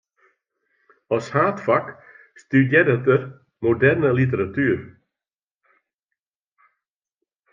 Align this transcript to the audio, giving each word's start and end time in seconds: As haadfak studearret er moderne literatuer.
As 1.17 1.25
haadfak 1.33 1.91
studearret 2.43 3.11
er 3.15 3.21
moderne 3.67 4.11
literatuer. 4.21 4.81